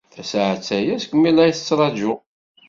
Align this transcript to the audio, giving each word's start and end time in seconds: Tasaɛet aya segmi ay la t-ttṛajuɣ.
Tasaɛet 0.15 0.67
aya 0.77 0.95
segmi 1.03 1.27
ay 1.29 1.33
la 1.35 1.55
t-ttṛajuɣ. 1.55 2.19